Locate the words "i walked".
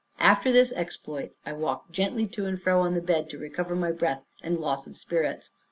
1.45-1.91